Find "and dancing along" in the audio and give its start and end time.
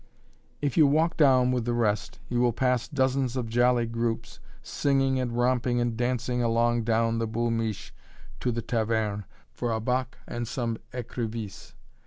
5.79-6.85